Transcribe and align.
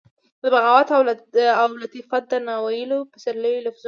د 0.41 0.45
بغاوت 0.53 0.87
او 0.95 1.01
لطافت 1.81 2.23
د 2.29 2.33
ناویلو 2.47 2.97
پسرلیو 3.11 3.57
د 3.61 3.65
لفظونو، 3.65 3.79